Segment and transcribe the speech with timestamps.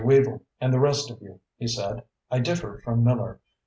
[0.03, 2.01] Weavel and the rest of you," he said,
[2.31, 3.39] "I differ from Miller.